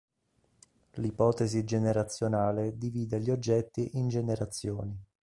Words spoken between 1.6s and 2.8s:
generazionale